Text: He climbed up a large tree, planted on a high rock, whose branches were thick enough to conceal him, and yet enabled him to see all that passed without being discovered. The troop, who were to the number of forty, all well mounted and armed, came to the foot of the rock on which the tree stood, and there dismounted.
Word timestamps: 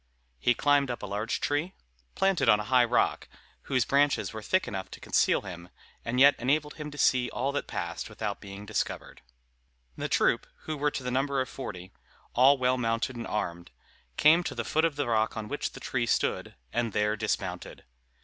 He 0.39 0.55
climbed 0.55 0.89
up 0.89 1.03
a 1.03 1.05
large 1.05 1.39
tree, 1.39 1.75
planted 2.15 2.49
on 2.49 2.59
a 2.59 2.63
high 2.63 2.85
rock, 2.85 3.27
whose 3.65 3.85
branches 3.85 4.33
were 4.33 4.41
thick 4.41 4.67
enough 4.67 4.89
to 4.89 4.99
conceal 4.99 5.41
him, 5.41 5.69
and 6.03 6.19
yet 6.19 6.33
enabled 6.39 6.73
him 6.77 6.89
to 6.89 6.97
see 6.97 7.29
all 7.29 7.51
that 7.51 7.67
passed 7.67 8.09
without 8.09 8.41
being 8.41 8.65
discovered. 8.65 9.21
The 9.95 10.09
troop, 10.09 10.47
who 10.61 10.75
were 10.75 10.89
to 10.89 11.03
the 11.03 11.11
number 11.11 11.39
of 11.39 11.49
forty, 11.49 11.91
all 12.33 12.57
well 12.57 12.79
mounted 12.79 13.15
and 13.15 13.27
armed, 13.27 13.69
came 14.17 14.43
to 14.45 14.55
the 14.55 14.65
foot 14.65 14.85
of 14.85 14.95
the 14.95 15.05
rock 15.05 15.37
on 15.37 15.47
which 15.47 15.73
the 15.73 15.79
tree 15.79 16.07
stood, 16.07 16.55
and 16.73 16.93
there 16.93 17.15
dismounted. 17.15 17.83